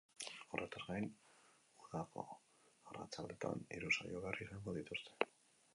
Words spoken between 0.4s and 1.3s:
Horretaz gain,